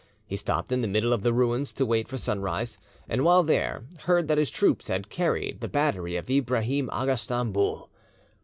[0.25, 3.83] He stopped in the middle of the ruins to wait for sunrise, and while there
[3.99, 7.87] heard that his troops had carried the battery of Ibrahim Aga Stamboul.